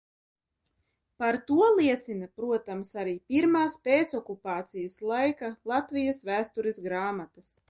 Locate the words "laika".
5.13-5.53